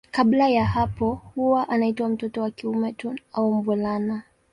Kabla 0.11 0.49
ya 0.49 0.65
hapo 0.65 1.21
huwa 1.35 1.69
anaitwa 1.69 2.09
mtoto 2.09 2.41
wa 2.41 2.51
kiume 2.51 2.93
tu 2.93 3.15
au 3.33 3.53
mvulana. 3.53 4.23